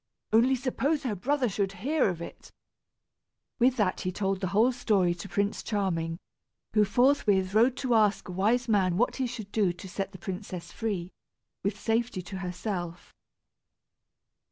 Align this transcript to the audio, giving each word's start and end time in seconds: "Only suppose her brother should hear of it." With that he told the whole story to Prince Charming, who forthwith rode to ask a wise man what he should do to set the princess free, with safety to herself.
"Only 0.33 0.55
suppose 0.55 1.03
her 1.03 1.13
brother 1.13 1.47
should 1.47 1.73
hear 1.73 2.09
of 2.09 2.23
it." 2.23 2.51
With 3.59 3.77
that 3.77 4.01
he 4.01 4.11
told 4.11 4.39
the 4.41 4.47
whole 4.47 4.71
story 4.71 5.13
to 5.13 5.29
Prince 5.29 5.61
Charming, 5.61 6.17
who 6.73 6.85
forthwith 6.85 7.53
rode 7.53 7.77
to 7.77 7.93
ask 7.93 8.27
a 8.27 8.31
wise 8.31 8.67
man 8.67 8.97
what 8.97 9.17
he 9.17 9.27
should 9.27 9.51
do 9.51 9.71
to 9.73 9.87
set 9.87 10.11
the 10.11 10.17
princess 10.17 10.71
free, 10.71 11.11
with 11.61 11.79
safety 11.79 12.23
to 12.23 12.37
herself. 12.39 13.13